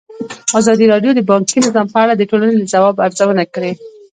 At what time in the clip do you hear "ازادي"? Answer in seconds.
0.59-0.85